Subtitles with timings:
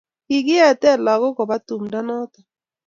[0.27, 2.39] kikiete lagok koba tumdo noto